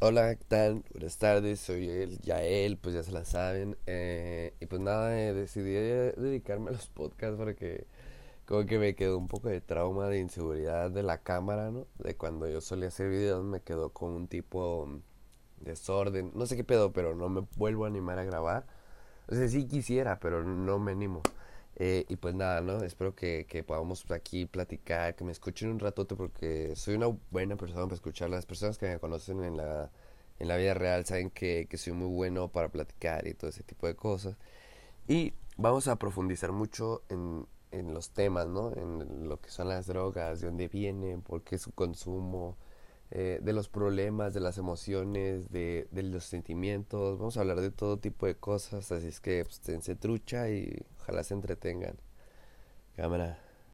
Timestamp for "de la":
10.90-11.18